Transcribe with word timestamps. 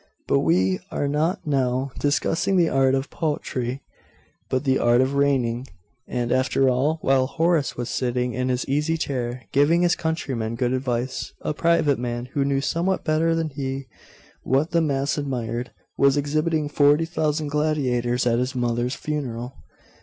But 0.27 0.39
we 0.39 0.79
are 0.89 1.07
not 1.07 1.45
now 1.45 1.91
discussing 1.99 2.57
the 2.57 2.69
art 2.69 2.95
of 2.95 3.11
poetry, 3.11 3.83
but 4.49 4.63
the 4.63 4.79
art 4.79 4.99
of 4.99 5.13
reigning; 5.13 5.67
and, 6.07 6.31
after 6.31 6.67
all, 6.71 6.97
while 7.03 7.27
Horace 7.27 7.77
was 7.77 7.87
sitting 7.87 8.33
in 8.33 8.49
his 8.49 8.67
easy 8.67 8.97
chair, 8.97 9.43
giving 9.51 9.83
his 9.83 9.95
countrymen 9.95 10.55
good 10.55 10.73
advice, 10.73 11.33
a 11.41 11.53
private 11.53 11.99
man, 11.99 12.25
who 12.33 12.43
knew 12.43 12.61
somewhat 12.61 13.03
better 13.05 13.35
than 13.35 13.51
he 13.51 13.85
what 14.41 14.71
the 14.71 14.81
mass 14.81 15.19
admired, 15.19 15.69
was 15.99 16.17
exhibiting 16.17 16.67
forty 16.67 17.05
thousand 17.05 17.49
gladiators 17.49 18.25
at 18.25 18.39
his 18.39 18.55
mother's 18.55 18.95
funeral. 18.95 19.53